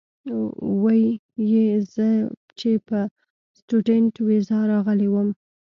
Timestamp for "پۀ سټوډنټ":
2.87-4.13